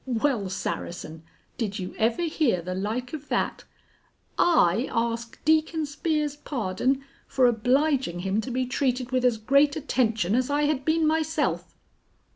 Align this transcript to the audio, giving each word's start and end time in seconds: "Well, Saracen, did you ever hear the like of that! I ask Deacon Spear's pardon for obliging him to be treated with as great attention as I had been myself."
"Well, 0.07 0.49
Saracen, 0.49 1.21
did 1.59 1.77
you 1.77 1.93
ever 1.99 2.23
hear 2.23 2.63
the 2.63 2.73
like 2.73 3.13
of 3.13 3.29
that! 3.29 3.65
I 4.35 4.89
ask 4.91 5.37
Deacon 5.45 5.85
Spear's 5.85 6.35
pardon 6.35 7.03
for 7.27 7.45
obliging 7.45 8.21
him 8.21 8.41
to 8.41 8.49
be 8.49 8.65
treated 8.65 9.11
with 9.11 9.23
as 9.23 9.37
great 9.37 9.75
attention 9.75 10.33
as 10.33 10.49
I 10.49 10.63
had 10.63 10.85
been 10.85 11.05
myself." 11.05 11.75